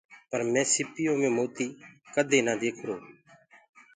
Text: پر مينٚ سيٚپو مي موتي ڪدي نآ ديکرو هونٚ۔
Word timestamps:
پر 0.29 0.41
مينٚ 0.51 0.69
سيٚپو 0.73 1.11
مي 1.19 1.29
موتي 1.35 1.67
ڪدي 2.13 2.39
نآ 2.45 2.53
ديکرو 2.61 2.95
هونٚ۔ 2.99 3.07